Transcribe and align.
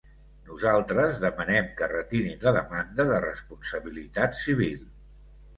Nosaltres 0.45 1.19
demanem 1.23 1.69
que 1.81 1.89
retirin 1.91 2.41
la 2.47 2.53
demanda 2.57 3.07
de 3.13 3.21
responsabilitat 3.27 4.43
civil. 4.43 4.85